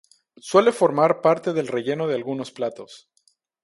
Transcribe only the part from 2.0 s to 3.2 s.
de algunos platos.